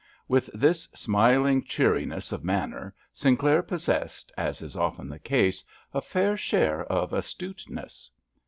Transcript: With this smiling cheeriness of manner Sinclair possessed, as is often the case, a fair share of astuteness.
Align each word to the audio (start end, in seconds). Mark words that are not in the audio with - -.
With 0.27 0.49
this 0.55 0.85
smiling 0.95 1.63
cheeriness 1.63 2.31
of 2.31 2.43
manner 2.43 2.95
Sinclair 3.13 3.61
possessed, 3.61 4.31
as 4.35 4.63
is 4.63 4.75
often 4.75 5.07
the 5.09 5.19
case, 5.19 5.63
a 5.93 6.01
fair 6.01 6.35
share 6.35 6.85
of 6.85 7.13
astuteness. 7.13 8.09